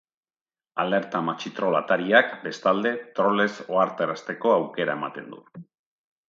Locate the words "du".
5.37-5.45